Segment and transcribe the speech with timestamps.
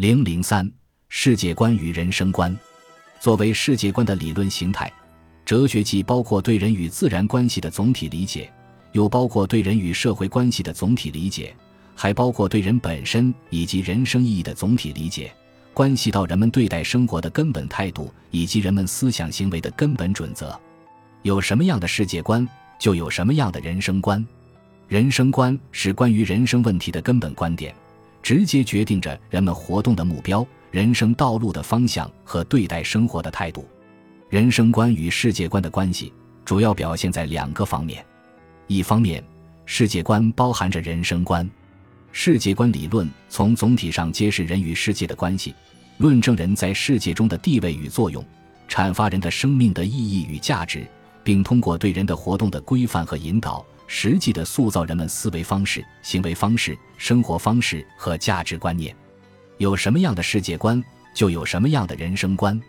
[0.00, 0.66] 零零三
[1.10, 2.58] 世界观与人生观，
[3.20, 4.90] 作为世界观的理论形态，
[5.44, 8.50] 哲学既包括对人与自然关系的总体理解，
[8.92, 11.54] 又包括对人与社会关系的总体理解，
[11.94, 15.30] 还包括对人本身以及人生意义的总体理解，
[15.74, 20.58] 关系到人们对待生活的根本态度以及人们思想行为的根本准则。
[21.24, 22.48] 有什么样的世界观，
[22.78, 24.26] 就有什么样的人生观。
[24.88, 27.74] 人生观是关于人生问题的根本观点。
[28.22, 33.66] 直接决定着人们活动的目标、人生道路的方向和对待生活的态度。
[34.28, 36.12] 人生观与世界观的关系
[36.44, 38.04] 主要表现在两个方面：
[38.66, 39.22] 一方面，
[39.66, 41.48] 世界观包含着人生观。
[42.12, 45.54] 世界观理论从总体上揭示人与世界的关系，
[45.98, 48.24] 论证人在世界中的地位与作用，
[48.68, 50.86] 阐发人的生命的意义与价值，
[51.22, 53.64] 并通过对人的活动的规范和引导。
[53.92, 58.94] 实际的塑造人们思维方式、行为方式、生活方式和价值观念，
[59.58, 60.80] 有什么样的世界观，
[61.12, 62.60] 就有什么样的人生观。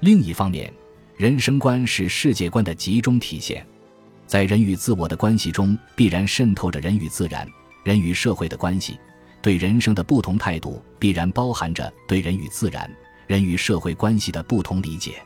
[0.00, 0.72] 另一方面，
[1.16, 3.64] 人生观是世界观的集中体现，
[4.26, 7.48] 在人与自我的关系中，必然渗透着人与自然、
[7.84, 8.94] 人与社会的关系；
[9.40, 12.90] 对人生的不同态度，必然包含着对人与自然、
[13.28, 15.22] 人与社会关系的不同理解。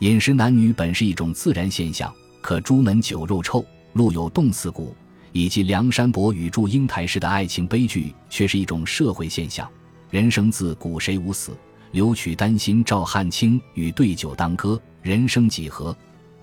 [0.00, 3.64] 饮食男女本是一种自然现象，可朱门酒肉臭。
[3.92, 4.94] 路有冻死骨，
[5.32, 9.68] 以及梁山伯与祝英台式的爱情悲剧，却是一种社会现象。
[10.08, 11.54] 人生自古谁无死？
[11.90, 15.94] 留取丹心照汗青，与对酒当歌，人生几何？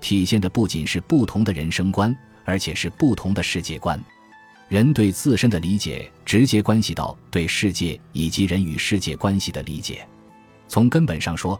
[0.01, 3.99] 体现的不仅是不同的人生观，而且是不同的世界观。
[4.67, 10.05] 人对自身的理解，直接关系到对世界以及人与世界关系的理解。
[10.67, 11.59] 从根本上说，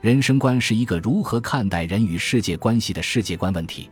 [0.00, 3.90] 人生观是一个如何看待人与世界关系的世界观问题。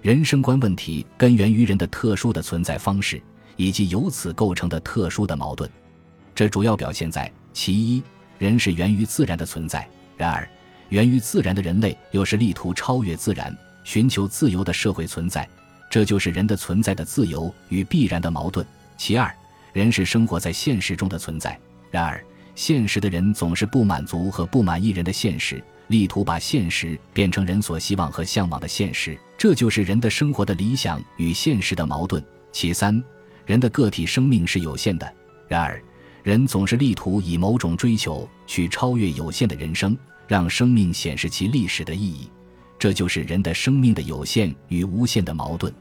[0.00, 3.20] 人生观问题根源于人的特殊的存在方式，
[3.56, 5.68] 以及由此构成的特殊的矛盾。
[6.36, 8.00] 这主要表现在：其一，
[8.38, 9.80] 人是源于自然的存在；
[10.16, 10.48] 然而，
[10.88, 15.46] 源于自然的人类又是力图超越自然、寻求自由的社会存在。
[15.90, 18.64] 这就是人的存在的自由与必然的矛盾。
[18.96, 19.34] 其二，
[19.72, 21.58] 人是生活在现实中的存在；
[21.90, 22.24] 然而，
[22.60, 25.64] 现实的人总是不满足和不满意人的现实。
[25.86, 32.22] 力图把现实变成人所希望和向往的现实，这就是人的生活的理想与现实的矛盾。
[32.52, 33.02] 其三，
[33.46, 35.10] 人的个体生命是有限的，
[35.48, 35.82] 然而
[36.22, 39.96] 人总是力图以某种追求去超越有限的人生，
[40.28, 42.28] 让生命显示其历史的意义。
[42.78, 45.72] 这就是人的生命的有限与无限的矛盾，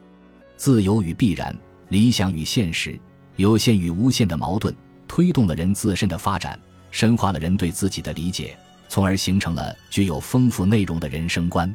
[0.56, 1.54] 自由与必然，
[1.90, 2.98] 理想与现实，
[3.36, 4.74] 有限与无限的矛盾，
[5.10, 6.58] 推动了人自身的发展，
[6.92, 8.58] 深化了人对自己的理解。
[8.92, 11.72] 从而形成了具有丰富内容的人生观。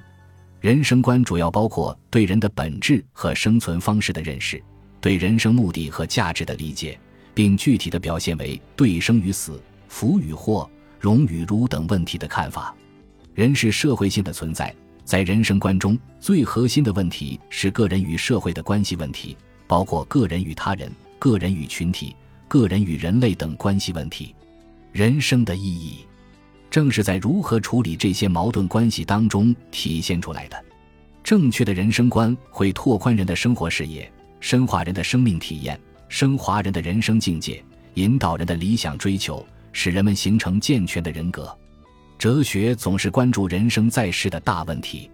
[0.61, 4.61] 人生观主要包括对人的本质和生存方式的认识，
[5.01, 6.99] 对人生目的和价值的理解，
[7.33, 12.75] 并具体的表现为对生与死、福与祸、荣与辱等问题的看法。
[13.33, 19.37] 人是社会性的存在，在人生观中最核心的问题是个人与社会的关系问题，
[19.69, 22.17] 包括个人与他人、个人与群体、
[22.49, 24.35] 个人与人类等关系问题。
[24.95, 26.07] 人生的意义。
[26.71, 30.65] 正是在如何处理这些矛盾关系当中体现出来的。
[31.25, 35.79] 正确的人生观会拓宽人的生活视野，深化人的生命体验，
[36.09, 37.61] 升华人的人生境界，
[37.95, 41.53] 引导人的理想追求，使人们形成健全的人格。
[42.17, 45.11] 哲学总是关注人生在世的大问题，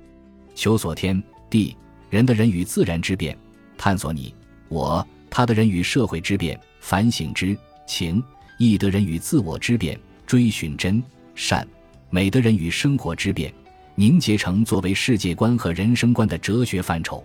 [0.55, 1.75] 求索天地
[2.11, 3.35] 人的人与自然之变，
[3.79, 4.35] 探索你
[4.69, 8.23] 我他的人与社会之变，反省之情
[8.61, 11.03] 义德人与自我之变，追寻真。
[11.35, 11.67] 善
[12.11, 13.51] 美的人与生活之变，
[13.95, 17.25] 凝结成作为世界观和人生观的哲学范畴。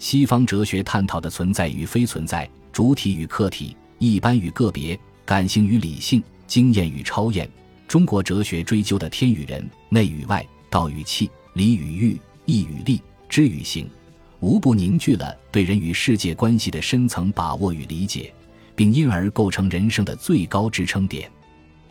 [0.00, 7.46] 西方哲学探讨的存在与非存在、主体与客体、一般与个别、感性与理性、经验与超验；
[7.86, 13.88] 中国哲学追究的天与人、内与外、道与气、理与欲、义与利、知与行，
[14.40, 18.34] 无不凝聚了对人与世界关系的深层把握与理解，
[18.76, 21.30] 并因而构成人生的最高支撑点。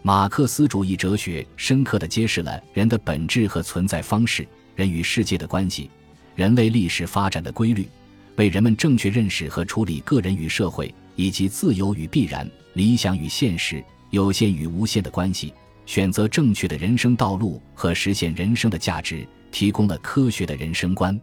[0.01, 5.89] 马克思主义哲学深刻地揭示了人的本质和存在方式、人与世界的关系、
[6.35, 7.87] 人类历史发展的规律，
[8.35, 15.53] 为人们正确认识和处理个人与社会以及自由与必然、理想与现实、有限与无限的关系，
[15.85, 21.17] 选择正确的人生道路和实现人生的价值，提供了科学的人生观。